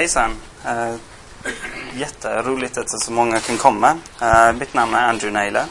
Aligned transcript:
Hejsan! 0.00 0.36
Uh, 0.66 0.96
jätteroligt 1.94 2.78
att 2.78 3.02
så 3.02 3.12
många 3.12 3.40
kan 3.40 3.56
komma. 3.56 3.98
Uh, 4.22 4.52
mitt 4.52 4.74
namn 4.74 4.94
är 4.94 5.08
Andrew 5.08 5.40
Naylor 5.40 5.64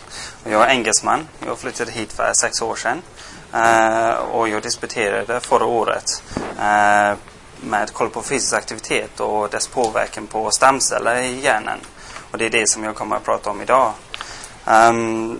och 0.44 0.52
jag 0.52 0.63
är 0.63 0.70
engelsman. 0.70 1.28
Jag 1.46 1.59
flyttade 1.59 1.92
hit 1.92 2.14
för 2.14 2.34
sex 2.34 2.62
år 2.62 2.76
sedan. 2.76 3.02
Uh, 3.54 4.10
och 4.10 4.50
jag 4.50 4.64
disputerade 4.64 5.40
förra 5.40 5.66
året 5.66 6.24
uh, 6.38 7.18
med 7.62 7.94
koll 7.94 8.10
på 8.10 8.21
fysisk 8.21 8.54
aktivitet 8.54 9.20
och 9.20 9.50
dess 9.50 9.68
påverkan 9.68 10.27
på 10.27 10.52
stamceller 10.52 11.21
i 11.21 11.39
hjärnan. 11.39 11.80
Och 12.32 12.38
det 12.38 12.46
är 12.46 12.50
det 12.50 12.70
som 12.70 12.84
jag 12.84 12.96
kommer 12.96 13.16
att 13.16 13.23
prata 13.25 13.50
om 13.50 13.61
idag. 13.61 13.93
Um, 14.66 15.39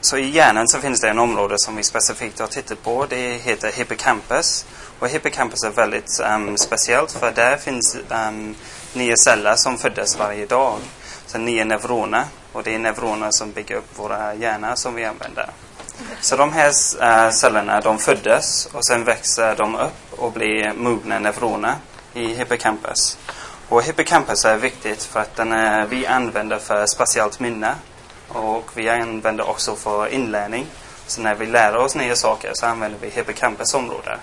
så 0.00 0.16
i 0.16 0.30
hjärnan 0.30 0.68
så 0.68 0.78
finns 0.78 1.00
det 1.00 1.08
en 1.08 1.18
område 1.18 1.54
som 1.58 1.76
vi 1.76 1.82
specifikt 1.82 2.40
har 2.40 2.46
tittat 2.46 2.82
på. 2.82 3.06
Det 3.08 3.36
heter 3.36 3.72
hippocampus. 3.72 4.66
Och 5.04 5.10
hippocampus 5.10 5.62
är 5.64 5.70
väldigt 5.70 6.20
um, 6.34 6.56
speciellt 6.56 7.12
för 7.12 7.32
där 7.32 7.56
finns 7.56 7.96
um, 8.08 8.54
nio 8.92 9.16
celler 9.16 9.54
som 9.56 9.78
föddes 9.78 10.18
varje 10.18 10.46
dag. 10.46 10.78
Så 11.26 11.38
nio 11.38 11.64
neuroner. 11.64 12.24
Och 12.52 12.62
det 12.62 12.74
är 12.74 12.78
neuroner 12.78 13.30
som 13.30 13.52
bygger 13.52 13.74
upp 13.74 13.98
våra 13.98 14.34
hjärnor 14.34 14.74
som 14.74 14.94
vi 14.94 15.04
använder. 15.04 15.50
Så 16.20 16.36
de 16.36 16.52
här 16.52 16.68
uh, 16.68 17.30
cellerna 17.30 17.80
de 17.80 17.98
föddes 17.98 18.68
och 18.72 18.86
sen 18.86 19.04
växer 19.04 19.56
de 19.56 19.76
upp 19.76 20.20
och 20.20 20.32
blir 20.32 20.72
mogna 20.72 21.18
neuroner 21.18 21.74
i 22.14 22.34
hippocampus. 22.34 23.18
Och 23.68 23.82
hippocampus 23.82 24.44
är 24.44 24.56
viktigt 24.56 25.02
för 25.02 25.20
att 25.20 25.36
den 25.36 25.52
är, 25.52 25.86
vi 25.86 26.06
använder 26.06 26.58
för 26.58 26.86
spatialt 26.86 27.40
minne 27.40 27.74
och 28.28 28.70
vi 28.74 28.88
använder 28.88 29.48
också 29.48 29.76
för 29.76 30.08
inlärning. 30.08 30.66
Så 31.06 31.20
när 31.20 31.34
vi 31.34 31.46
lär 31.46 31.76
oss 31.76 31.94
nya 31.94 32.16
saker 32.16 32.50
så 32.54 32.66
använder 32.66 32.98
vi 33.00 33.08
hippocampus 33.08 33.74
område. 33.74 34.18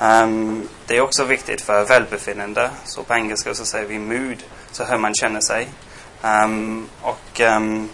Um, 0.00 0.68
det 0.86 0.96
är 0.96 1.00
också 1.00 1.24
viktigt 1.24 1.60
för 1.60 1.84
välbefinnande. 1.84 2.70
Så 2.84 3.02
på 3.02 3.14
engelska 3.14 3.54
så 3.54 3.64
säger 3.64 3.86
vi 3.86 3.98
mood, 3.98 4.42
så 4.72 4.84
hur 4.84 4.98
man 4.98 5.14
känner 5.14 5.40
sig. 5.40 5.68
Um, 6.22 6.88
och 7.02 7.40
um, 7.40 7.88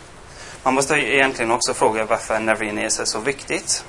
man 0.62 0.74
måste 0.74 0.94
egentligen 0.94 1.50
också 1.50 1.74
fråga 1.74 2.04
varför 2.04 2.38
neurogenes 2.38 3.00
är 3.00 3.04
så 3.04 3.18
viktigt. 3.18 3.84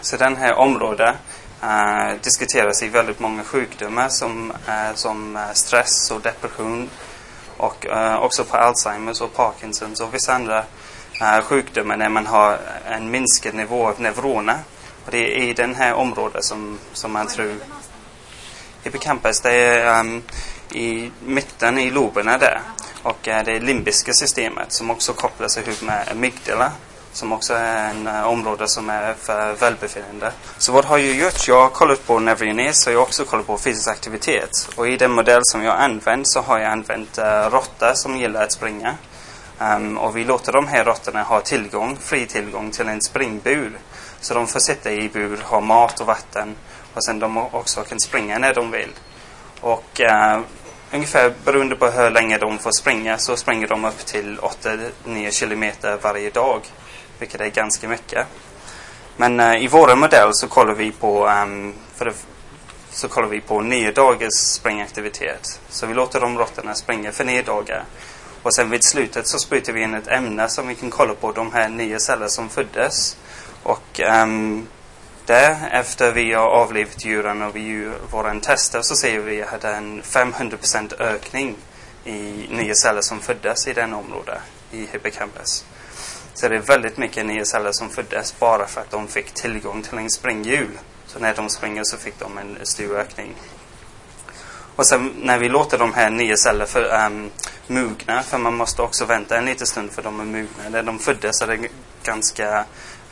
Så 0.00 0.16
den 0.16 0.36
här 0.36 0.54
området 0.54 1.14
uh, 1.62 2.20
diskuteras 2.22 2.82
i 2.82 2.88
väldigt 2.88 3.20
många 3.20 3.44
sjukdomar 3.44 4.08
som, 4.08 4.50
uh, 4.50 4.94
som 4.94 5.36
eh, 5.36 5.52
stress 5.52 6.10
och 6.10 6.20
depression 6.20 6.90
och 7.56 7.86
också 8.18 8.44
på 8.44 8.56
Alzheimers 8.56 9.20
och 9.20 9.34
Parkinsons 9.34 10.00
och 10.00 10.14
vissa 10.14 10.34
andra 10.34 10.64
sjukdomar 11.42 11.96
när 11.96 12.08
man 12.08 12.26
har 12.26 12.58
en 12.86 13.10
minskad 13.10 13.54
nivå 13.54 13.88
av 13.88 14.00
neuroner. 14.00 14.58
Och 15.04 15.10
det 15.10 15.18
är 15.18 15.42
i 15.42 15.52
den 15.52 15.74
här 15.74 15.94
området 15.94 16.44
som, 16.44 16.78
som 16.92 17.12
man 17.12 17.26
tror 17.26 17.54
Hippocampus, 18.82 19.40
det 19.40 19.50
är 19.50 20.00
um, 20.00 20.22
i 20.72 21.10
mitten 21.26 21.78
i 21.78 21.90
loberna 21.90 22.38
där. 22.38 22.60
Och 23.02 23.28
uh, 23.28 23.44
det 23.44 23.60
limbiska 23.60 24.12
systemet 24.12 24.72
som 24.72 24.90
också 24.90 25.12
kopplas 25.12 25.58
ihop 25.58 25.82
med 25.82 26.08
amygdala 26.10 26.72
som 27.12 27.32
också 27.32 27.54
är 27.54 27.90
en 27.90 28.06
uh, 28.06 28.26
område 28.26 28.68
som 28.68 28.90
är 28.90 29.14
för 29.14 29.52
välbefinnande. 29.52 30.32
Så 30.58 30.72
vad 30.72 30.84
har 30.84 30.98
jag 30.98 31.16
gjort? 31.16 31.48
Jag 31.48 31.60
har 31.60 31.68
kollat 31.68 32.06
på 32.06 32.18
neurogenes 32.18 32.86
och 32.86 32.92
jag 32.92 32.98
har 32.98 33.02
också 33.02 33.24
kollat 33.24 33.46
på 33.46 33.58
fysisk 33.58 33.88
aktivitet. 33.88 34.68
Och 34.76 34.88
i 34.88 34.96
den 34.96 35.10
modell 35.10 35.40
som 35.44 35.62
jag 35.62 35.76
använt 35.76 36.28
så 36.28 36.40
har 36.40 36.58
jag 36.58 36.72
använt 36.72 37.18
uh, 37.18 37.24
råttor 37.24 37.94
som 37.94 38.16
gillar 38.16 38.44
att 38.44 38.52
springa. 38.52 38.94
Um, 39.58 39.98
och 39.98 40.16
vi 40.16 40.24
låter 40.24 40.52
de 40.52 40.68
här 40.68 40.84
råttorna 40.84 41.22
ha 41.22 41.40
tillgång, 41.40 41.96
fri 42.00 42.26
tillgång 42.26 42.70
till 42.70 42.88
en 42.88 43.02
springbur. 43.02 43.78
Så 44.24 44.34
de 44.34 44.46
får 44.46 44.60
sitta 44.60 44.92
i 44.92 45.08
bur, 45.08 45.38
ha 45.42 45.60
mat 45.60 46.00
och 46.00 46.06
vatten 46.06 46.56
och 46.94 47.04
sen 47.04 47.18
de 47.18 47.36
också 47.36 47.82
kan 47.82 48.00
springa 48.00 48.38
när 48.38 48.54
de 48.54 48.70
vill. 48.70 48.90
Och 49.60 50.00
eh, 50.00 50.40
ungefär 50.92 51.34
beroende 51.44 51.76
på 51.76 51.86
hur 51.86 52.10
länge 52.10 52.38
de 52.38 52.58
får 52.58 52.70
springa 52.70 53.18
så 53.18 53.36
springer 53.36 53.68
de 53.68 53.84
upp 53.84 54.06
till 54.06 54.38
8-9 55.06 55.30
kilometer 55.30 55.98
varje 56.02 56.30
dag. 56.30 56.60
Vilket 57.18 57.40
är 57.40 57.48
ganska 57.48 57.88
mycket. 57.88 58.26
Men 59.16 59.40
eh, 59.40 59.64
i 59.64 59.68
vår 59.68 59.96
modell 59.96 60.30
så 60.32 60.48
kollar 60.48 60.74
vi 60.74 60.92
på 60.92 61.26
um, 61.26 61.74
för 61.94 62.04
det, 62.04 62.14
så 62.90 63.08
kollar 63.08 63.28
vi 63.28 63.40
på 63.40 63.60
nio 63.60 63.92
dagars 63.92 64.34
springaktivitet. 64.34 65.60
Så 65.68 65.86
vi 65.86 65.94
låter 65.94 66.20
de 66.20 66.38
råttorna 66.38 66.74
springa 66.74 67.12
för 67.12 67.24
nio 67.24 67.42
dagar. 67.42 67.84
Och 68.44 68.54
sen 68.54 68.70
vid 68.70 68.84
slutet 68.84 69.26
så 69.26 69.38
sprutar 69.38 69.72
vi 69.72 69.82
in 69.82 69.94
ett 69.94 70.08
ämne 70.08 70.48
som 70.48 70.68
vi 70.68 70.74
kan 70.74 70.90
kolla 70.90 71.14
på 71.14 71.32
de 71.32 71.52
här 71.52 71.68
nio 71.68 72.00
celler 72.00 72.28
som 72.28 72.48
föddes. 72.48 73.16
Och 73.62 74.00
ehm, 74.00 74.30
um, 74.30 74.68
där, 75.26 75.68
efter 75.72 76.12
vi 76.12 76.32
har 76.32 76.46
avlivit 76.46 77.04
djuren 77.04 77.42
och 77.42 77.56
vi 77.56 77.68
gör 77.68 77.98
våra 78.10 78.40
tester 78.40 78.82
så 78.82 78.96
ser 78.96 79.18
vi 79.18 79.42
att 79.42 79.60
det 79.60 79.68
är 79.68 79.76
en 79.76 80.02
500% 80.02 81.00
ökning 81.00 81.56
i 82.04 82.46
nya 82.50 82.74
celler 82.74 83.00
som 83.00 83.20
föddes 83.20 83.68
i 83.68 83.72
den 83.72 83.92
området, 83.92 84.38
i 84.72 84.86
hippocampus. 84.92 85.64
Så 86.34 86.48
det 86.48 86.56
är 86.56 86.60
väldigt 86.60 86.96
mycket 86.96 87.26
nya 87.26 87.44
celler 87.44 87.72
som 87.72 87.90
föddes 87.90 88.38
bara 88.38 88.66
för 88.66 88.80
att 88.80 88.90
de 88.90 89.08
fick 89.08 89.34
tillgång 89.34 89.82
till 89.82 89.98
en 89.98 90.10
springhjul. 90.10 90.78
Så 91.06 91.18
när 91.18 91.34
de 91.34 91.48
springer 91.48 91.84
så 91.84 91.96
fick 91.96 92.18
de 92.18 92.38
en 92.38 92.58
stor 92.62 92.96
ökning. 92.96 93.34
Och 94.76 94.86
sen 94.86 95.12
när 95.22 95.38
vi 95.38 95.48
låter 95.48 95.78
de 95.78 95.94
här 95.94 96.10
nya 96.10 96.36
celler 96.36 96.66
för, 96.66 97.06
um, 97.06 97.30
mogna, 97.66 98.22
för 98.22 98.38
man 98.38 98.54
måste 98.54 98.82
också 98.82 99.04
vänta 99.04 99.38
en 99.38 99.44
liten 99.44 99.66
stund 99.66 99.92
för 99.92 100.02
de 100.02 100.20
är 100.20 100.24
mogna. 100.24 100.68
När 100.70 100.82
de 100.82 100.98
föddes 100.98 101.42
är 101.42 101.46
det 101.46 101.68
ganska 102.02 102.64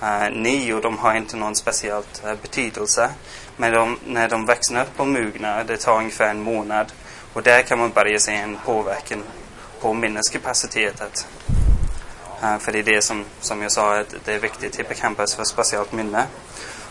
eh, 0.02 0.30
ny 0.32 0.72
och 0.72 0.80
de 0.80 0.98
har 0.98 1.14
inte 1.14 1.36
någon 1.36 1.54
speciell 1.54 2.02
eh, 2.24 2.34
betydelse. 2.42 3.10
Men 3.56 3.72
de, 3.72 3.98
när 4.06 4.28
de 4.28 4.46
växer 4.46 4.82
upp 4.82 5.00
och 5.00 5.06
mognar, 5.06 5.64
det 5.64 5.76
tar 5.76 5.98
ungefär 5.98 6.30
en 6.30 6.42
månad. 6.42 6.92
Och 7.32 7.42
där 7.42 7.62
kan 7.62 7.78
man 7.78 7.90
börja 7.90 8.18
se 8.18 8.34
en 8.34 8.58
påverkan 8.64 9.22
på 9.80 9.92
minneskapacitetet. 9.92 11.26
Eh, 12.42 12.58
för 12.58 12.72
det 12.72 12.78
är 12.78 12.82
det 12.82 13.02
som, 13.02 13.24
som 13.40 13.62
jag 13.62 13.72
sa, 13.72 14.00
att 14.00 14.14
det 14.24 14.34
är 14.34 14.38
viktigt 14.38 14.78
hippocampus 14.78 15.34
för 15.34 15.44
speciellt 15.44 15.92
minne. 15.92 16.26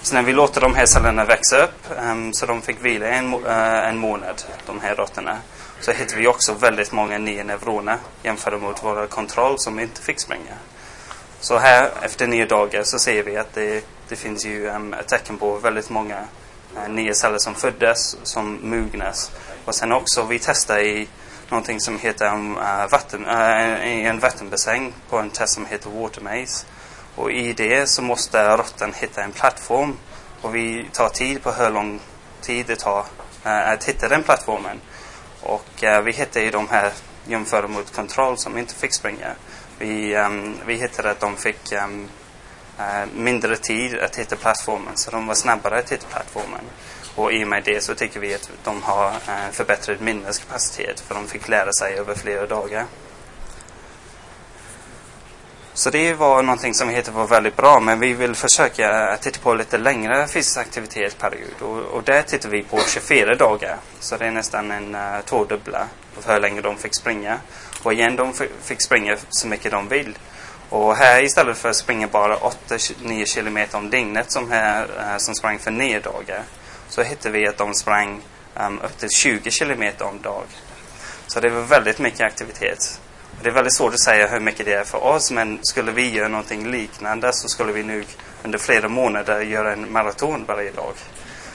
Så 0.03 0.15
när 0.15 0.21
vi 0.21 0.33
låter 0.33 0.61
de 0.61 0.75
här 0.75 0.85
cellerna 0.85 1.25
växa 1.25 1.63
upp, 1.63 1.85
um, 2.11 2.33
så 2.33 2.45
de 2.45 2.61
fick 2.61 2.85
vila 2.85 3.07
en, 3.07 3.33
uh, 3.33 3.87
en 3.87 3.97
månad, 3.97 4.43
de 4.65 4.79
här 4.79 4.95
råttorna, 4.95 5.37
så 5.81 5.91
hittar 5.91 6.17
vi 6.17 6.27
också 6.27 6.53
väldigt 6.53 6.91
många 6.91 7.17
nya 7.17 7.43
neuroner 7.43 7.97
jämfört 8.23 8.61
mot 8.61 8.83
våra 8.83 9.07
kontroll 9.07 9.59
som 9.59 9.79
inte 9.79 10.01
fick 10.01 10.19
springa. 10.19 10.55
Så 11.39 11.57
här 11.57 11.91
efter 12.01 12.27
nio 12.27 12.45
dagar 12.45 12.83
så 12.83 12.99
ser 12.99 13.23
vi 13.23 13.37
att 13.37 13.53
det, 13.53 13.85
det 14.07 14.15
finns 14.15 14.45
ju 14.45 14.67
um, 14.67 14.93
ett 14.93 15.07
tecken 15.07 15.37
på 15.37 15.57
väldigt 15.57 15.89
många 15.89 16.19
uh, 16.77 16.89
nya 16.89 17.13
celler 17.13 17.37
som 17.37 17.55
föddes, 17.55 18.17
som 18.23 18.59
mognas. 18.69 19.31
Och 19.65 19.75
sen 19.75 19.91
också, 19.91 20.23
vi 20.23 20.39
testar 20.39 20.79
i 20.79 21.07
någonting 21.49 21.79
som 21.79 21.99
heter 21.99 22.33
um, 22.33 22.57
uh, 22.57 22.87
vatten, 22.91 23.25
uh, 23.25 24.05
en 24.05 24.19
vattenbassäng 24.19 24.93
på 25.09 25.17
en 25.17 25.29
test 25.29 25.53
som 25.53 25.65
heter 25.65 25.89
Water 25.89 26.21
Maze. 26.21 26.65
Och 27.15 27.31
i 27.31 27.53
det 27.53 27.89
så 27.89 28.01
måste 28.01 28.57
råttan 28.57 28.93
hitta 28.93 29.23
en 29.23 29.31
plattform. 29.31 29.97
Och 30.41 30.55
vi 30.55 30.89
tar 30.93 31.09
tid 31.09 31.43
på 31.43 31.51
hur 31.51 31.69
lång 31.69 31.99
tid 32.41 32.65
det 32.67 32.75
tar 32.75 32.99
uh, 33.45 33.69
att 33.69 33.83
hitta 33.83 34.09
den 34.09 34.23
plattformen. 34.23 34.81
Och 35.41 35.83
eh, 35.83 36.01
vi 36.01 36.11
hittade 36.11 36.45
ju 36.45 36.51
de 36.51 36.69
här 36.69 36.91
jämförda 37.25 37.67
mot 37.67 37.95
kontroll 37.95 38.37
som 38.37 38.57
inte 38.57 38.75
fick 38.75 38.93
springa. 38.93 39.35
Vi, 39.79 40.15
um, 40.15 40.55
vi 40.65 40.75
hittade 40.75 41.11
att 41.11 41.19
de 41.19 41.37
fick 41.37 41.71
um, 41.71 42.07
uh, 42.79 43.05
mindre 43.15 43.57
tid 43.57 43.99
att 43.99 44.15
hitta 44.15 44.35
plattformen, 44.35 44.97
så 44.97 45.11
de 45.11 45.27
var 45.27 45.35
snabbare 45.35 45.79
att 45.79 45.91
hitta 45.91 46.07
plattformen. 46.07 46.61
Och 47.15 47.33
i 47.33 47.43
och 47.43 47.47
med 47.47 47.63
det 47.63 47.83
så 47.83 47.95
tycker 47.95 48.19
vi 48.19 48.35
att 48.35 48.49
de 48.63 48.83
har 48.83 49.07
eh, 49.07 49.13
uh, 49.13 49.51
förbättrad 49.51 50.01
minneskapacitet, 50.01 50.99
för 50.99 51.15
de 51.15 51.27
fick 51.27 51.47
lära 51.47 51.73
sig 51.73 51.93
över 51.93 52.15
flera 52.15 52.47
dagar. 52.47 52.85
Så 55.81 55.89
det 55.89 56.13
var 56.13 56.43
någonting 56.43 56.73
som 56.73 56.87
vi 56.87 56.93
hittade 56.93 57.17
var 57.17 57.27
väldigt 57.27 57.55
bra, 57.55 57.79
men 57.79 57.99
vi 57.99 58.13
vill 58.13 58.35
försöka 58.35 59.17
titta 59.21 59.39
på 59.39 59.53
lite 59.53 59.77
längre 59.77 60.27
fysisk 60.27 60.57
aktivitetsperiod. 60.57 61.61
Och, 61.61 61.77
och 61.77 62.03
där 62.03 62.21
tittar 62.21 62.49
vi 62.49 62.63
på 62.63 62.79
24 62.87 63.35
dagar. 63.35 63.77
Så 63.99 64.17
det 64.17 64.25
är 64.25 64.31
nästan 64.31 64.71
en 64.71 64.95
uh, 64.95 65.21
tvådubbla 65.25 65.87
för 66.19 66.33
hur 66.33 66.39
länge 66.39 66.61
de 66.61 66.77
fick 66.77 66.95
springa. 66.95 67.39
Och 67.83 67.93
igen, 67.93 68.15
de 68.15 68.33
fick 68.63 68.81
springa 68.81 69.17
så 69.29 69.47
mycket 69.47 69.71
de 69.71 69.87
vill. 69.87 70.17
Och 70.69 70.95
här 70.95 71.23
istället 71.23 71.57
för 71.57 71.69
att 71.69 71.75
springa 71.75 72.07
bara 72.07 72.37
8-9 72.37 73.25
kilometer 73.25 73.77
om 73.77 73.89
dygnet 73.89 74.31
som, 74.31 74.51
här, 74.51 74.83
uh, 74.83 75.17
som 75.17 75.35
sprang 75.35 75.59
för 75.59 75.71
9 75.71 75.99
dagar, 75.99 76.43
så 76.89 77.01
hittade 77.01 77.37
vi 77.39 77.47
att 77.47 77.57
de 77.57 77.73
sprang 77.73 78.21
um, 78.55 78.79
upp 78.79 78.97
till 78.97 79.09
20 79.09 79.51
kilometer 79.51 80.05
om 80.05 80.21
dag. 80.21 80.45
Så 81.27 81.39
det 81.39 81.49
var 81.49 81.61
väldigt 81.61 81.99
mycket 81.99 82.21
aktivitet. 82.21 82.99
Det 83.43 83.49
är 83.49 83.53
väldigt 83.53 83.73
svårt 83.73 83.93
att 83.93 83.99
säga 83.99 84.27
hur 84.27 84.39
mycket 84.39 84.65
det 84.65 84.73
är 84.73 84.83
för 84.83 85.03
oss, 85.03 85.31
men 85.31 85.59
skulle 85.61 85.91
vi 85.91 86.09
göra 86.09 86.27
någonting 86.27 86.71
liknande 86.71 87.33
så 87.33 87.47
skulle 87.47 87.71
vi 87.71 87.83
nu 87.83 88.03
under 88.43 88.59
flera 88.59 88.89
månader 88.89 89.41
göra 89.41 89.73
en 89.73 89.91
maraton 89.91 90.45
varje 90.47 90.71
dag. 90.71 90.93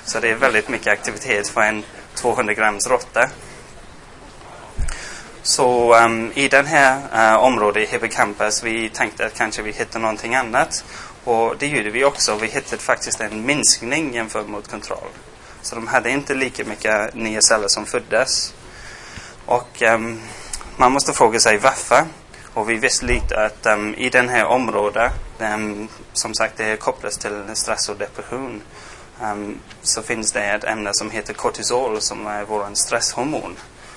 Så 0.05 0.21
det 0.21 0.31
är 0.31 0.35
väldigt 0.35 0.69
mycket 0.69 0.93
aktivitet 0.93 1.49
för 1.49 1.61
en 1.61 1.85
200 2.15 2.55
grams 2.55 2.87
råtta. 2.87 3.29
Så 5.43 5.97
um, 6.05 6.33
i 6.35 6.49
den 6.49 6.67
här 6.67 6.99
uh, 7.15 7.45
området 7.45 7.89
i 7.89 7.93
hippocampus, 7.93 8.63
vi 8.63 8.89
tänkte 8.89 9.27
att 9.27 9.35
kanske 9.35 9.63
vi 9.63 9.73
hittar 9.73 10.01
någonting 10.01 10.35
annat. 10.35 10.85
Och 11.25 11.55
det 11.59 11.67
gjorde 11.67 11.91
vi 11.91 12.05
också. 12.05 12.37
Vi 12.37 12.47
hittade 12.47 12.83
faktiskt 12.83 13.21
en 13.21 13.47
minskning 13.47 14.15
jämfört 14.15 14.49
mot 14.49 14.69
kontroll. 14.69 15.11
Så 15.63 15.75
de 15.75 15.87
hade 15.87 16.11
inte 16.11 16.35
lika 16.35 16.65
mycket 16.65 17.15
nya 17.15 17.41
celler 17.41 17.69
som 17.69 17.87
föddes. 17.87 18.55
Och 19.47 19.83
um, 19.83 20.21
man 20.77 20.93
måste 20.93 21.13
fråga 21.13 21.41
sig 21.41 21.59
varför. 21.59 22.05
Och 22.55 22.71
vi 22.71 22.75
visste 22.75 23.07
lite 23.07 23.45
att 23.45 23.67
um, 23.67 23.95
i 23.95 24.11
det 24.11 24.31
här 24.31 24.45
området, 24.45 25.13
um, 25.39 25.89
som 26.13 26.35
sagt 26.35 26.57
det 26.57 26.77
kopplas 26.77 27.19
till 27.19 27.43
stress 27.55 27.89
och 27.89 27.97
depression, 27.97 28.63
um, 29.23 29.59
så 29.83 30.03
finns 30.03 30.33
det 30.33 30.41
ett 30.41 30.65
ämne 30.65 30.91
som 30.95 31.11
heter 31.11 31.35
kortisol 31.35 32.01
som 32.01 32.27
är 32.27 32.45
vår 32.45 32.75
stresshormon. 32.75 33.57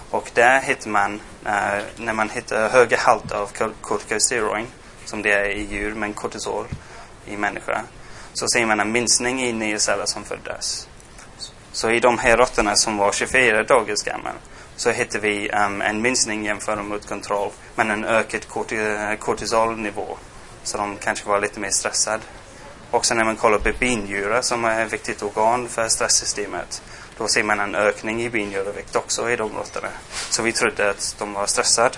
Och 0.10 0.32
där 0.34 0.62
hittar 0.62 0.90
man, 0.90 1.14
uh, 1.46 1.82
när 1.98 2.14
man 2.14 2.30
hittar 2.30 2.70
höga 2.70 2.98
halter 2.98 3.36
av 3.36 3.52
corticosteroid, 3.82 4.66
som 5.06 5.22
det 5.22 5.34
är 5.34 5.50
i 5.50 5.68
djur, 5.72 5.96
men 5.96 6.14
kortisol 6.14 6.66
i 7.26 7.38
människa, 7.38 7.82
så 8.34 8.48
ser 8.48 8.66
man 8.66 8.80
en 8.80 8.92
minskning 8.92 9.42
i 9.44 9.54
nya 9.54 9.80
celler 9.80 10.06
som 10.06 10.24
föddes. 10.24 10.88
Så 11.72 11.92
i 11.92 12.00
de 12.00 12.18
här 12.18 12.38
råttorna 12.38 12.76
som 12.76 12.98
var 12.98 13.12
24 13.12 13.64
dagar 13.64 13.96
gamla 14.06 14.32
så 14.80 14.92
hittar 14.92 15.20
vi 15.20 15.50
um, 15.50 15.82
en 15.82 16.02
minskning 16.02 16.46
jämfört 16.46 16.86
med 16.86 17.06
kontroll, 17.06 17.52
men 17.76 17.92
en 17.92 18.06
ökad 18.06 18.42
eh, 18.72 19.18
kortisolnivå. 19.20 20.18
Så 20.64 20.78
de 20.78 20.98
kanske 20.98 21.30
var 21.30 21.42
lite 21.42 21.60
mer 21.60 21.70
stressade. 21.70 22.24
Också 22.92 23.14
när 23.14 23.24
man 23.24 23.36
kollar 23.36 23.60
på 23.60 23.72
binjurar 23.80 24.42
som 24.42 24.66
är 24.66 24.86
ett 24.86 24.94
viktigt 24.94 25.24
organ 25.24 25.68
för 25.68 25.88
stresssystemet. 25.88 26.82
Då 27.18 27.28
ser 27.28 27.44
man 27.44 27.60
en 27.60 27.76
ökning 27.76 28.22
i 28.22 28.30
binjurevikt 28.30 28.96
också 28.96 29.30
i 29.30 29.36
de 29.36 29.52
råttorna. 29.58 29.90
Så 30.30 30.44
vi 30.44 30.52
trodde 30.52 30.90
att 30.90 31.16
de 31.20 31.34
var 31.34 31.46
stressade. 31.46 31.98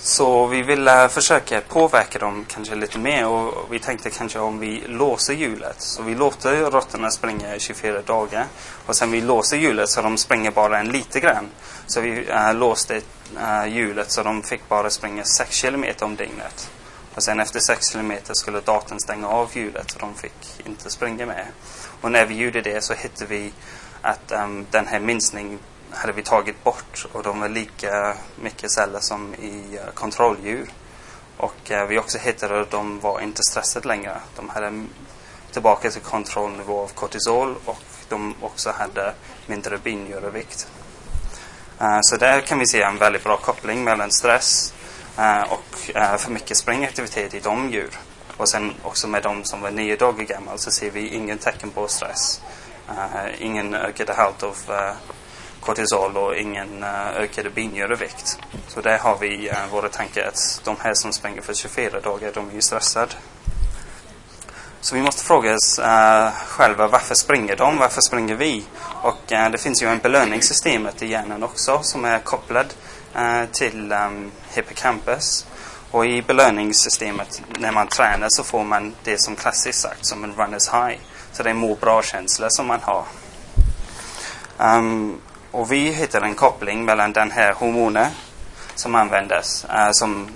Så 0.00 0.46
vi 0.46 0.62
ville 0.62 1.04
eh, 1.04 1.08
försöka 1.08 1.60
påverka 1.60 2.18
dem 2.18 2.44
kanske 2.48 2.74
lite 2.74 2.98
mer 2.98 3.26
och 3.26 3.72
vi 3.72 3.78
tänkte 3.78 4.10
kanske 4.10 4.38
om 4.38 4.58
vi 4.58 4.82
låser 4.86 5.34
hjulet. 5.34 5.80
Så 5.80 6.02
vi 6.02 6.14
låter 6.14 6.70
råttorna 6.70 7.10
springa 7.10 7.54
i 7.54 7.60
24 7.60 8.02
dagar 8.02 8.46
och 8.86 8.96
sen 8.96 9.10
vi 9.10 9.20
låser 9.20 9.56
hjulet 9.56 9.88
så 9.88 10.02
de 10.02 10.18
springer 10.18 10.50
bara 10.50 10.78
en 10.78 10.88
lite 10.88 11.20
grann. 11.20 11.48
Så 11.86 12.00
vi 12.00 12.28
äh, 12.28 12.54
låste 12.54 13.00
äh, 13.40 13.66
hjulet 13.66 14.10
så 14.10 14.22
de 14.22 14.42
fick 14.42 14.68
bara 14.68 14.90
springa 14.90 15.24
6 15.24 15.54
kilometer 15.56 16.04
om 16.04 16.16
dygnet. 16.16 16.70
Och 17.14 17.22
sen 17.22 17.40
efter 17.40 17.60
6 17.60 17.92
kilometer 17.92 18.34
skulle 18.34 18.60
datorn 18.60 19.00
stänga 19.00 19.28
av 19.28 19.50
hjulet 19.52 19.90
så 19.90 19.98
de 19.98 20.14
fick 20.14 20.66
inte 20.66 20.90
springa 20.90 21.26
mer. 21.26 21.46
Och 22.00 22.12
när 22.12 22.26
vi 22.26 22.34
gjorde 22.34 22.60
det 22.60 22.84
så 22.84 22.94
hittade 22.94 23.26
vi 23.30 23.52
att 24.02 24.32
um, 24.32 24.66
den 24.70 24.86
här 24.86 25.00
minskningen 25.00 25.58
hade 25.90 26.12
vi 26.12 26.22
tagit 26.22 26.64
bort 26.64 27.06
och 27.12 27.22
de 27.22 27.40
var 27.40 27.48
lika 27.48 28.14
mycket 28.36 28.70
celler 28.70 29.00
som 29.00 29.34
i 29.34 29.78
uh, 29.78 29.90
kontrolldjur. 29.94 30.70
Och 31.36 31.70
uh, 31.70 31.84
vi 31.84 31.98
också 31.98 32.18
hittade 32.18 32.60
att 32.60 32.70
de 32.70 33.00
var 33.00 33.20
inte 33.20 33.42
stressade 33.50 33.88
längre. 33.88 34.20
De 34.36 34.48
hade 34.48 34.86
tillbaka 35.52 35.90
till 35.90 36.00
kontrollnivå 36.00 36.80
av 36.80 36.88
kortisol 36.88 37.54
och 37.64 37.82
de 38.08 38.34
också 38.40 38.70
hade 38.70 39.14
mindre 39.46 39.78
binjurevikt. 39.78 40.68
Uh, 41.80 41.98
så 42.02 42.16
där 42.16 42.40
kan 42.40 42.58
vi 42.58 42.66
se 42.66 42.82
en 42.82 42.98
väldigt 42.98 43.24
bra 43.24 43.36
koppling 43.36 43.84
mellan 43.84 44.10
stress 44.10 44.74
och 45.48 45.90
för 46.18 46.30
mycket 46.30 46.56
springaktivitet 46.56 47.34
i 47.34 47.40
de 47.40 47.70
djur. 47.70 47.98
Och 48.36 48.48
sen 48.48 48.74
också 48.82 49.08
med 49.08 49.22
de 49.22 49.44
som 49.44 49.60
var 49.60 49.70
nio 49.70 49.96
dagar 49.96 50.24
gamla 50.24 50.58
så 50.58 50.70
ser 50.70 50.90
vi 50.90 51.08
ingen 51.08 51.38
tecken 51.38 51.70
på 51.70 51.88
stress. 51.88 52.40
ingen 53.38 53.74
ökad 53.74 54.10
halt 54.10 54.42
av 54.42 54.56
kortisol 55.60 56.16
och 56.16 56.36
ingen 56.36 56.82
eh, 56.82 57.16
ökad 57.16 57.52
binjurevikt. 57.52 58.38
Så 58.68 58.80
där 58.80 58.98
har 58.98 59.18
vi 59.18 59.48
eh, 59.48 59.56
våra 59.72 59.88
tankar 59.88 60.22
att 60.22 60.60
de 60.64 60.76
här 60.80 60.94
som 60.94 61.12
springer 61.12 61.42
för 61.42 61.54
24 61.54 62.00
dagar, 62.00 62.32
de 62.34 62.50
är 62.50 62.54
ju 62.54 62.60
stressade. 62.60 63.12
Så 64.80 64.94
vi 64.94 65.02
måste 65.02 65.24
fråga 65.24 65.54
oss 65.54 65.78
uh, 65.78 66.30
själva 66.30 66.88
varför 66.88 67.14
springer 67.14 67.56
de? 67.56 67.78
Varför 67.78 68.00
springer 68.00 68.34
vi? 68.34 68.64
Och 69.02 69.32
uh, 69.32 69.50
det 69.50 69.58
finns 69.58 69.82
ju 69.82 69.86
en 69.86 69.98
belöningssystemet 69.98 71.02
i 71.02 71.06
hjärnan 71.06 71.42
också 71.42 71.80
som 71.82 72.04
är 72.04 72.18
kopplad 72.18 72.74
uh, 73.16 73.44
till 73.52 73.92
um, 73.92 74.30
hippocampus. 74.54 75.46
Och 75.90 76.06
i 76.06 76.22
belöningssystemet 76.22 77.42
när 77.58 77.72
man 77.72 77.86
tränar 77.86 78.28
så 78.30 78.44
får 78.44 78.64
man 78.64 78.94
det 79.04 79.20
som 79.20 79.36
klassiskt 79.36 79.80
sagt 79.80 80.06
som 80.06 80.24
en 80.24 80.32
runners 80.32 80.68
high. 80.68 80.98
Så 81.32 81.42
det 81.42 81.48
är 81.48 81.50
en 81.50 81.56
må 81.56 81.74
bra-känsla 81.74 82.50
som 82.50 82.66
man 82.66 82.80
har. 82.82 83.04
Um, 84.58 85.20
och 85.50 85.72
vi 85.72 85.90
hittar 85.90 86.20
en 86.20 86.34
koppling 86.34 86.84
mellan 86.84 87.12
den 87.12 87.30
här 87.30 87.52
hormonen 87.52 88.10
som 88.74 88.94
användes, 88.94 89.64
äh, 89.64 89.90
som 89.92 90.28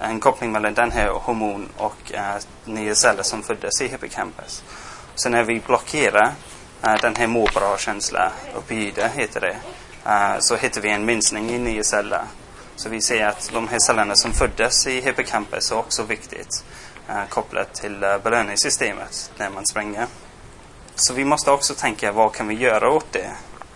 en 0.00 0.20
koppling 0.20 0.52
mellan 0.52 0.74
den 0.74 0.90
här 0.90 1.08
hormon 1.08 1.68
och 1.76 2.12
äh, 2.12 2.36
nya 2.64 2.94
celler 2.94 3.22
som 3.22 3.42
föddes 3.42 3.80
i 3.80 3.88
hippocampus. 3.88 4.64
Så 5.14 5.28
när 5.28 5.42
vi 5.42 5.60
blockerar 5.60 6.32
äh, 6.82 6.94
den 7.02 7.16
här 7.16 7.26
må 7.26 7.48
bra-känslan, 7.54 8.30
opioider 8.56 9.08
heter 9.08 9.40
det, 9.40 9.56
äh, 10.10 10.38
så 10.38 10.56
hittar 10.56 10.80
vi 10.80 10.90
en 10.90 11.04
minskning 11.04 11.50
i 11.50 11.58
nya 11.58 11.84
celler. 11.84 12.24
Så 12.76 12.88
vi 12.88 13.02
ser 13.02 13.26
att 13.26 13.50
de 13.52 13.68
här 13.68 13.78
cellerna 13.78 14.14
som 14.14 14.32
föddes 14.32 14.86
i 14.86 15.00
hippocampus 15.00 15.70
är 15.70 15.78
också 15.78 16.02
viktigt 16.02 16.64
äh, 17.08 17.28
kopplat 17.28 17.74
till 17.74 18.02
äh, 18.02 18.18
belöningssystemet 18.18 19.32
när 19.36 19.50
man 19.50 19.66
springer. 19.66 20.06
Så 20.94 21.14
vi 21.14 21.24
måste 21.24 21.50
också 21.50 21.74
tänka 21.74 22.12
vad 22.12 22.32
kan 22.32 22.48
vi 22.48 22.54
göra 22.54 22.90
åt 22.90 23.12
det? 23.12 23.30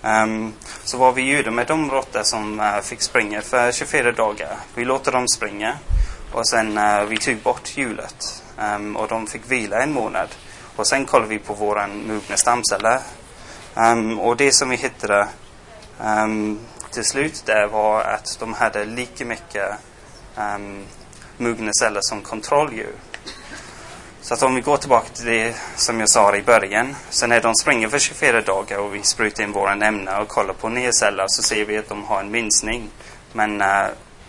Um, 0.06 0.52
så 0.84 0.98
vad 0.98 1.14
vi 1.14 1.36
gjorde 1.36 1.50
med 1.50 1.66
de 1.66 1.90
råttor 1.90 2.22
som 2.22 2.60
uh, 2.60 2.80
fick 2.80 3.02
springa 3.02 3.42
för 3.42 3.72
24 3.72 4.12
dagar, 4.12 4.56
vi 4.74 4.84
låter 4.84 5.12
dem 5.12 5.28
springa 5.28 5.78
och 6.32 6.48
sen 6.48 6.78
uh, 6.78 7.04
vi 7.04 7.16
tog 7.16 7.36
bort 7.36 7.76
hjulet 7.76 8.42
um, 8.58 8.96
och 8.96 9.08
de 9.08 9.26
fick 9.26 9.42
vila 9.50 9.82
en 9.82 9.92
månad. 9.92 10.28
Och 10.76 10.86
sen 10.86 11.06
kollade 11.06 11.30
vi 11.30 11.38
på 11.38 11.54
våra 11.54 11.86
mogna 11.86 12.36
stamceller. 12.36 13.00
Um, 13.74 13.82
ehm, 13.84 14.20
och 14.20 14.36
det 14.36 14.52
som 14.52 14.68
vi 14.70 14.76
hittade 14.76 15.28
um, 16.00 16.58
till 16.90 17.04
slut 17.04 17.42
där 17.46 17.66
var 17.66 18.02
att 18.02 18.36
de 18.40 18.54
hade 18.54 18.84
lika 18.84 19.24
mycket 19.24 19.70
um, 20.36 20.84
mogna 21.36 21.72
celler 21.72 22.00
som 22.02 22.22
kontrolldjur. 22.22 22.94
Så 24.24 24.34
att 24.34 24.42
om 24.42 24.54
vi 24.54 24.60
går 24.60 24.76
tillbaka 24.76 25.08
till 25.08 25.24
det 25.24 25.54
som 25.76 26.00
jag 26.00 26.08
sa 26.08 26.36
i 26.36 26.42
början. 26.42 26.96
Så 27.10 27.26
när 27.26 27.40
de 27.40 27.54
springer 27.54 27.88
för 27.88 27.98
24 27.98 28.40
dagar 28.40 28.78
och 28.78 28.94
vi 28.94 29.02
sprutar 29.02 29.44
in 29.44 29.52
våra 29.52 29.72
ämnen 29.72 30.08
och 30.22 30.28
kollar 30.28 30.54
på 30.54 30.68
nerceller 30.68 31.24
så 31.28 31.42
ser 31.42 31.64
vi 31.64 31.78
att 31.78 31.88
de 31.88 32.04
har 32.04 32.20
en 32.20 32.30
minskning. 32.30 32.90
Men 33.32 33.60
uh, 33.60 33.86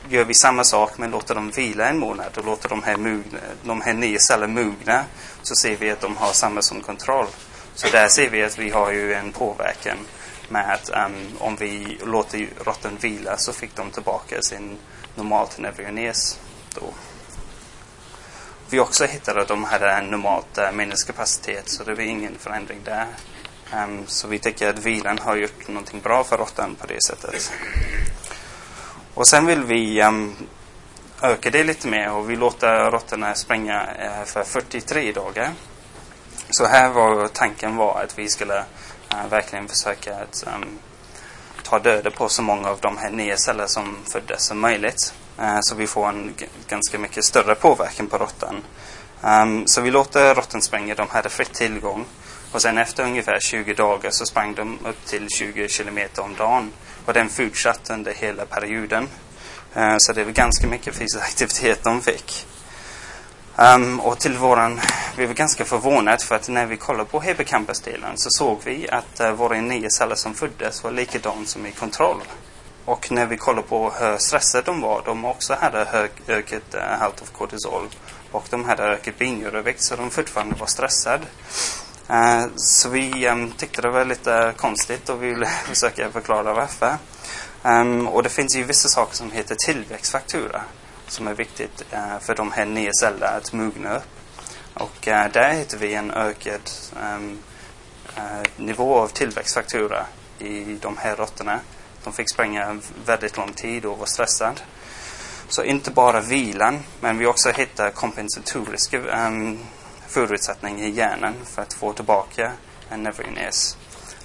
gör 0.09 0.25
vi 0.25 0.33
samma 0.33 0.63
sak 0.63 0.97
men 0.97 1.11
låter 1.11 1.35
dem 1.35 1.51
vila 1.51 1.89
en 1.89 1.99
månad 1.99 2.37
och 2.37 2.45
låter 2.45 2.69
de 2.69 2.83
här, 2.83 2.97
mugna, 2.97 3.39
de 3.63 3.81
här 3.81 3.93
nya 3.93 4.19
cellerna 4.19 4.61
mogna 4.61 5.03
så 5.41 5.55
ser 5.55 5.75
vi 5.75 5.91
att 5.91 6.01
de 6.01 6.17
har 6.17 6.31
samma 6.31 6.61
som 6.61 6.81
kontroll. 6.81 7.27
Så 7.75 7.87
där 7.87 8.07
ser 8.07 8.29
vi 8.29 8.43
att 8.43 8.59
vi 8.59 8.69
har 8.69 8.91
ju 8.91 9.13
en 9.13 9.31
påverkan 9.31 9.97
med 10.49 10.73
att 10.73 10.89
um, 10.89 11.15
om 11.39 11.55
vi 11.55 11.97
låter 12.05 12.49
råttan 12.65 12.97
vila 13.01 13.37
så 13.37 13.53
fick 13.53 13.75
de 13.75 13.91
tillbaka 13.91 14.41
sin 14.41 14.77
normalt 15.15 15.57
neurones 15.57 16.39
då 16.73 16.93
vi 18.69 18.79
också 18.79 19.05
hittade 19.05 19.41
att 19.41 19.47
de 19.47 19.63
hade 19.63 19.91
en 19.91 20.05
normalt 20.05 20.57
uh, 20.57 20.71
minneskapacitet 20.71 21.69
så 21.69 21.83
det 21.83 21.95
var 21.95 22.03
ingen 22.03 22.35
förändring 22.39 22.79
där. 22.83 23.05
Um, 23.73 24.03
så 24.07 24.27
vi 24.27 24.39
tycker 24.39 24.69
att 24.69 24.79
vilan 24.79 25.19
har 25.19 25.35
gjort 25.35 25.67
någonting 25.67 26.01
bra 26.01 26.23
för 26.23 26.37
råttan 26.37 26.75
på 26.75 26.87
det 26.87 27.03
sättet. 27.03 27.51
Och 29.13 29.27
sen 29.27 29.45
vill 29.45 29.63
vi 29.63 30.01
um, 30.03 30.35
öka 31.21 31.49
det 31.49 31.63
lite 31.63 31.87
mer 31.87 32.11
och 32.11 32.29
vi 32.29 32.35
låter 32.35 32.91
råttorna 32.91 33.35
springa 33.35 33.83
uh, 33.83 34.19
eh, 34.19 34.25
för 34.25 34.43
43 34.43 35.11
dagar. 35.11 35.51
Så 36.49 36.65
här 36.65 36.89
var 36.89 37.27
tanken 37.27 37.75
var 37.75 38.01
att 38.03 38.19
vi 38.19 38.29
skulle 38.29 38.57
uh, 38.57 39.27
verkligen 39.29 39.67
försöka 39.67 40.15
att 40.15 40.43
um, 40.55 40.79
ta 41.63 41.79
död 41.79 42.13
på 42.15 42.29
så 42.29 42.41
många 42.41 42.69
av 42.69 42.79
de 42.81 42.97
här 42.97 43.09
nya 43.09 43.37
celler 43.37 43.67
som 43.67 43.97
föddes 44.05 44.45
som 44.45 44.59
möjligt. 44.59 45.13
Eh, 45.39 45.57
så 45.61 45.75
vi 45.75 45.87
får 45.87 46.09
en 46.09 46.33
ganska 46.67 46.99
mycket 46.99 47.25
större 47.25 47.55
påverkan 47.55 48.07
på 48.07 48.17
råttan. 48.17 48.63
Ehm, 49.23 49.67
så 49.67 49.81
vi 49.81 49.91
låter 49.91 50.35
råttan 50.35 50.61
springa, 50.61 50.95
de 50.95 51.09
hade 51.09 51.29
fritt 51.29 51.53
tillgång. 51.53 52.05
Och 52.51 52.61
sen 52.61 52.77
efter 52.77 53.03
ungefär 53.03 53.39
20 53.39 53.73
dagar 53.73 54.09
så 54.11 54.25
sprang 54.25 54.55
de 54.55 54.79
upp 54.85 55.05
till 55.05 55.27
20 55.29 55.67
kilometer 55.67 56.21
om 56.21 56.35
dagen. 56.35 56.71
Och 57.05 57.13
den 57.13 57.29
fortsatte 57.29 57.93
under 57.93 58.13
hela 58.13 58.45
perioden. 58.45 59.07
Ehm, 59.73 59.99
så 59.99 60.13
det 60.13 60.23
var 60.23 60.31
ganska 60.31 60.67
mycket 60.67 60.95
fysisk 60.95 61.23
aktivitet 61.23 61.83
de 61.83 62.01
fick. 62.01 62.45
Um, 63.57 63.99
och 63.99 64.19
till 64.19 64.37
våran, 64.37 64.79
vi 65.17 65.25
var 65.25 65.33
ganska 65.33 65.65
förvånade 65.65 66.23
för 66.23 66.35
att 66.35 66.49
när 66.49 66.65
vi 66.65 66.77
kollade 66.77 67.09
på 67.09 67.21
hippocampus-delen 67.21 68.11
så 68.15 68.29
såg 68.29 68.59
vi 68.63 68.89
att 68.89 69.21
uh, 69.21 69.31
våra 69.31 69.61
nya 69.61 69.89
celler 69.89 70.15
som 70.15 70.33
föddes 70.33 70.83
var 70.83 70.91
likadana 70.91 71.45
som 71.45 71.65
i 71.65 71.71
kontroll. 71.71 72.21
Och 72.85 73.11
när 73.11 73.25
vi 73.25 73.37
kollar 73.37 73.61
på 73.61 73.91
hur 73.91 74.17
stressade 74.17 74.63
de 74.65 74.81
var, 74.81 75.01
de 75.05 75.25
också 75.25 75.53
hade 75.53 75.85
hög, 75.85 76.11
ökat 76.27 76.73
eh, 76.73 76.81
halt 76.81 77.21
av 77.21 77.25
kortisol. 77.25 77.87
Och 78.31 78.45
de 78.49 78.65
hade 78.65 78.83
ökat 78.83 79.17
binjurevikt 79.17 79.81
så 79.83 79.95
de 79.95 80.11
fortfarande 80.11 80.55
var 80.55 80.67
stressade. 80.67 81.25
Uh, 82.09 82.47
så 82.55 82.89
vi 82.89 83.27
um, 83.27 83.51
tyckte 83.51 83.81
det 83.81 83.89
var 83.89 84.05
lite 84.05 84.53
konstigt 84.57 85.09
och 85.09 85.23
vi 85.23 85.27
ville 85.27 85.45
försöka 85.65 86.11
förklara 86.11 86.53
varför. 86.53 86.97
Um, 87.63 88.07
och 88.07 88.23
det 88.23 88.29
finns 88.29 88.55
ju 88.55 88.63
vissa 88.63 88.89
saker 88.89 89.15
som 89.15 89.31
heter 89.31 89.55
tillväxtfaktorer 89.55 90.61
som 91.07 91.27
är 91.27 91.33
viktigt 91.33 91.85
uh, 91.93 92.19
för 92.19 92.35
de 92.35 92.51
här 92.51 92.65
nya 92.65 92.91
cellerna 92.93 93.27
att 93.27 93.53
mogna 93.53 93.95
upp. 93.95 94.03
Och 94.73 95.07
uh, 95.07 95.31
där 95.33 95.53
hittar 95.53 95.77
vi 95.77 95.93
en 95.93 96.11
ökad 96.11 96.69
um, 97.15 97.39
nivå 98.57 98.95
av 98.95 99.07
tillväxtfaktura 99.07 100.05
i 100.39 100.77
de 100.81 100.97
här 100.97 101.15
råttorna. 101.15 101.59
De 102.05 102.13
fick 102.13 102.29
springa 102.29 102.79
väldigt 103.05 103.37
lång 103.37 103.53
tid 103.53 103.85
och 103.85 103.97
var 103.97 104.05
stressade. 104.05 104.61
Så 105.47 105.63
inte 105.63 105.91
bara 105.91 106.21
vilan, 106.21 106.79
men 106.99 107.17
vi 107.17 107.25
också 107.25 107.49
hittar 107.49 107.89
kompensatoriska 107.89 108.97
um, 108.97 109.07
ehm, 109.09 109.59
förutsättningar 110.07 110.85
i 110.85 110.89
hjärnan 110.89 111.33
för 111.45 111.61
att 111.61 111.73
få 111.73 111.93
tillbaka 111.93 112.51
en 112.89 113.03
neveriness. 113.03 113.77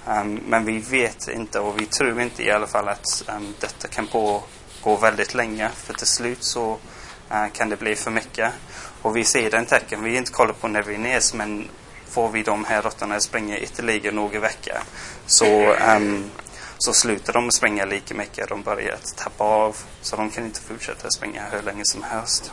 Um, 0.05 0.13
ehm, 0.13 0.39
men 0.47 0.65
vi 0.65 0.79
vet 0.79 1.27
inte 1.27 1.59
och 1.59 1.81
vi 1.81 1.85
tror 1.85 2.21
inte 2.21 2.43
i 2.43 2.51
alla 2.51 2.67
fall 2.67 2.89
att 2.89 3.23
um, 3.35 3.53
detta 3.59 3.87
kan 3.87 4.07
pågå 4.07 4.95
väldigt 5.01 5.33
länge. 5.33 5.69
För 5.69 5.93
till 5.93 6.07
slut 6.07 6.43
så 6.43 6.71
uh, 7.31 7.47
kan 7.53 7.69
det 7.69 7.77
bli 7.77 7.95
för 7.95 8.11
mycket. 8.11 8.53
Och 9.01 9.15
vi 9.17 9.23
ser 9.23 9.51
den 9.51 9.65
tecken. 9.65 10.03
Vi 10.03 10.17
inte 10.17 10.31
kollar 10.31 10.53
på 10.53 10.67
neveriness 10.67 11.33
men 11.33 11.67
får 12.09 12.29
vi 12.29 12.43
de 12.43 12.65
här 12.65 12.81
råttorna 12.81 13.15
att 13.15 13.23
springa 13.23 13.57
ytterligare 13.57 14.15
några 14.15 14.39
veckor 14.39 14.77
så 15.25 15.73
um, 15.73 16.31
så 16.81 16.93
slutar 16.93 17.33
de 17.33 17.51
springa 17.51 17.85
lika 17.85 18.15
mycket. 18.15 18.49
De 18.49 18.63
börjar 18.63 18.97
tappa 19.15 19.43
av. 19.43 19.77
Så 20.01 20.15
de 20.15 20.29
kan 20.29 20.45
inte 20.45 20.61
fortsätta 20.61 21.09
springa 21.09 21.43
hur 21.51 21.61
länge 21.61 21.85
som 21.85 22.03
helst. 22.03 22.51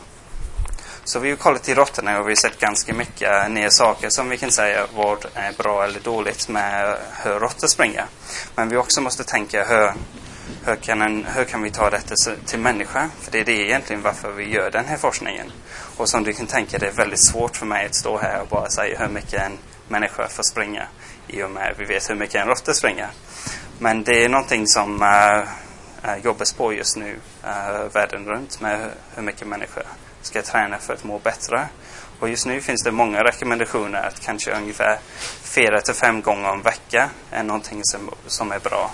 Så 1.03 1.19
vi 1.19 1.29
har 1.29 1.37
kollat 1.37 1.69
i 1.69 1.73
råttorna 1.73 2.19
och 2.19 2.27
vi 2.27 2.31
har 2.31 2.35
sett 2.35 2.59
ganska 2.59 2.93
mycket 2.93 3.51
nya 3.51 3.69
saker 3.71 4.09
som 4.09 4.29
vi 4.29 4.37
kan 4.37 4.51
säga 4.51 4.85
vad 4.95 5.25
är 5.33 5.53
bra 5.57 5.83
eller 5.83 5.99
dåligt 5.99 6.49
med 6.49 6.97
hur 7.23 7.39
råttor 7.39 7.67
springer. 7.67 8.05
Men 8.55 8.69
vi 8.69 8.77
också 8.77 9.01
måste 9.01 9.23
tänka 9.23 9.65
hur, 9.65 9.93
hur, 10.65 10.75
kan, 10.75 11.01
en, 11.01 11.25
hur 11.25 11.43
kan 11.43 11.61
vi 11.61 11.71
ta 11.71 11.89
detta 11.89 12.15
till 12.45 12.59
människa? 12.59 13.09
För 13.21 13.31
det 13.31 13.39
är 13.39 13.45
det 13.45 13.67
egentligen 13.67 14.01
varför 14.01 14.31
vi 14.31 14.49
gör 14.49 14.71
den 14.71 14.85
här 14.85 14.97
forskningen. 14.97 15.51
Och 15.97 16.09
som 16.09 16.23
du 16.23 16.33
kan 16.33 16.47
tänka, 16.47 16.77
det 16.77 16.87
är 16.87 16.91
väldigt 16.91 17.25
svårt 17.25 17.57
för 17.57 17.65
mig 17.65 17.85
att 17.85 17.95
stå 17.95 18.17
här 18.17 18.41
och 18.41 18.47
bara 18.47 18.69
säga 18.69 18.99
hur 18.99 19.07
mycket 19.07 19.41
en 19.41 19.57
människa 19.87 20.27
får 20.27 20.43
springa 20.43 20.87
i 21.27 21.43
och 21.43 21.51
med 21.51 21.71
att 21.71 21.79
vi 21.79 21.85
vet 21.85 22.09
hur 22.09 22.15
mycket 22.15 22.35
en 22.35 22.47
råtta 22.47 22.73
springer. 22.73 23.09
Men 23.81 24.03
det 24.03 24.23
är 24.23 24.29
någonting 24.29 24.67
som 24.67 25.01
uh, 25.01 26.17
jobbas 26.23 26.53
på 26.53 26.73
just 26.73 26.97
nu 26.97 27.11
uh, 27.43 27.93
världen 27.93 28.25
runt 28.25 28.61
med 28.61 28.89
hur 29.15 29.23
mycket 29.23 29.47
människor 29.47 29.83
ska 30.21 30.41
träna 30.41 30.77
för 30.77 30.93
att 30.93 31.03
må 31.03 31.19
bättre. 31.19 31.67
Och 32.19 32.29
just 32.29 32.45
nu 32.45 32.61
finns 32.61 32.83
det 32.83 32.91
många 32.91 33.23
rekommendationer 33.23 34.07
att 34.07 34.19
kanske 34.19 34.51
ungefär 34.51 34.99
fyra 35.41 35.81
till 35.81 35.93
fem 35.93 36.21
gånger 36.21 36.49
om 36.49 36.61
vecka 36.61 37.09
är 37.31 37.43
någonting 37.43 37.79
som, 37.83 38.09
som 38.27 38.51
är 38.51 38.59
bra. 38.59 38.91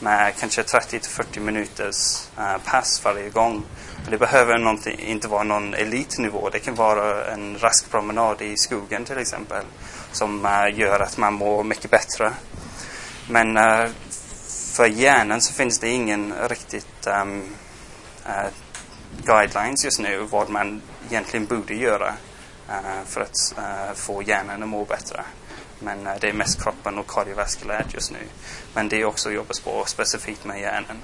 Med 0.00 0.32
kanske 0.40 0.62
30 0.62 0.98
till 1.00 1.10
40 1.10 1.40
minuters 1.40 2.28
uh, 2.38 2.56
pass 2.64 3.04
varje 3.04 3.30
gång. 3.30 3.64
Det 4.10 4.18
behöver 4.18 4.88
inte 5.00 5.28
vara 5.28 5.42
någon 5.42 5.74
elitnivå. 5.74 6.48
Det 6.50 6.58
kan 6.58 6.74
vara 6.74 7.32
en 7.32 7.58
rask 7.58 7.90
promenad 7.90 8.42
i 8.42 8.56
skogen 8.56 9.04
till 9.04 9.18
exempel. 9.18 9.64
Som 10.12 10.44
uh, 10.44 10.78
gör 10.78 11.00
att 11.00 11.16
man 11.16 11.34
mår 11.34 11.64
mycket 11.64 11.90
bättre. 11.90 12.32
Men 13.28 13.56
uh, 13.56 13.90
för 14.76 14.86
hjärnan 14.86 15.40
så 15.40 15.52
finns 15.52 15.78
det 15.78 15.88
ingen 15.88 16.34
riktigt 16.48 17.06
um, 17.06 17.42
uh, 18.26 18.48
guidelines 19.24 19.84
just 19.84 20.00
nu 20.00 20.18
vad 20.30 20.50
man 20.50 20.82
egentligen 21.10 21.46
borde 21.46 21.74
göra 21.74 22.08
uh, 22.68 23.04
för 23.06 23.20
att 23.20 23.54
uh, 23.58 23.94
få 23.94 24.22
hjärnan 24.22 24.62
att 24.62 24.68
må 24.68 24.84
bättre. 24.84 25.24
Men 25.78 26.04
det 26.20 26.28
är 26.28 26.32
mest 26.32 26.62
kroppen 26.62 26.98
och 26.98 27.06
kardiovaskulärt 27.06 27.94
just 27.94 28.12
nu. 28.12 28.18
Men 28.74 28.88
det 28.88 29.00
är 29.00 29.04
också 29.04 29.30
jobbas 29.30 29.60
på 29.60 29.84
specifikt 29.86 30.44
med 30.44 30.60
hjärnan. 30.60 30.98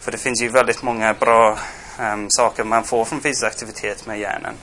För 0.00 0.12
det 0.12 0.18
finns 0.18 0.42
ju 0.42 0.48
väldigt 0.48 0.82
många 0.82 1.14
bra 1.14 1.58
um, 2.00 2.30
saker 2.30 2.64
man 2.64 2.84
får 2.84 3.04
från 3.04 3.20
fysisk 3.20 3.44
aktivitet 3.44 4.06
med 4.06 4.20
hjärnan. 4.20 4.54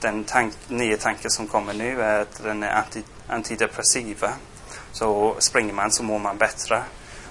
den 0.00 0.24
tank, 0.24 0.54
nya 0.68 0.96
tanken 0.96 1.30
som 1.30 1.46
kommer 1.46 1.74
nu 1.74 2.02
är 2.02 2.20
att 2.20 2.42
den 2.42 2.62
är 2.62 2.70
anti, 2.70 3.02
antidepressiva. 3.28 4.32
Så 4.92 5.36
springer 5.38 5.74
man 5.74 5.92
så 5.92 6.02
mår 6.02 6.18
man 6.18 6.38
bättre. 6.38 6.82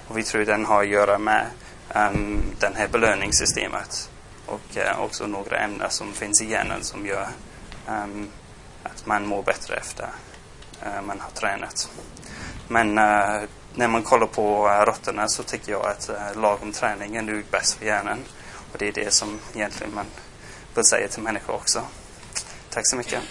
Och 0.08 0.18
vi 0.18 0.22
tror 0.22 0.44
den 0.44 0.64
har 0.64 0.82
att 0.82 0.88
göra 0.88 1.18
med 1.18 1.46
ehm, 1.88 2.14
um, 2.14 2.42
det 2.60 2.72
här 2.74 2.88
belöningssystemet. 2.88 4.10
Och 4.46 4.76
uh, 4.76 5.00
också 5.00 5.26
några 5.26 5.58
ämnen 5.58 5.90
som 5.90 6.12
finns 6.12 6.42
i 6.42 6.50
hjärnan 6.50 6.84
som 6.84 7.06
gör 7.06 7.28
um, 7.88 8.28
att 8.82 9.06
man 9.06 9.26
mår 9.26 9.42
bättre 9.42 9.76
efter 9.76 10.08
uh, 10.86 11.02
man 11.06 11.20
har 11.20 11.30
tränat. 11.30 11.90
Men 12.68 12.98
uh, 12.98 13.42
när 13.74 13.88
man 13.88 14.02
kollar 14.02 14.26
på 14.26 14.68
uh, 14.68 14.86
råttorna 14.86 15.28
så 15.28 15.42
tycker 15.42 15.72
jag 15.72 15.86
att 15.86 16.10
uh, 16.10 16.40
lagom 16.42 16.72
träning 16.72 17.16
är 17.16 17.22
nog 17.22 17.44
bäst 17.50 17.78
för 17.78 17.86
hjärnan. 17.86 18.18
Och 18.72 18.78
det 18.78 18.88
är 18.88 18.92
det 18.92 19.14
som 19.14 19.38
egentligen 19.54 19.94
man 19.94 20.06
bör 20.74 20.82
säga 20.82 21.08
till 21.08 21.22
människor 21.22 21.54
också. 21.54 21.82
Tack 22.70 22.86
så 22.86 22.96
mycket. 22.96 23.22